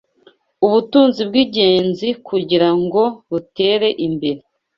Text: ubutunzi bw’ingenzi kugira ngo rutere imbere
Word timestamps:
ubutunzi 0.65 1.21
bw’ingenzi 1.29 2.07
kugira 2.27 2.69
ngo 2.81 3.03
rutere 3.29 3.87
imbere 4.07 4.41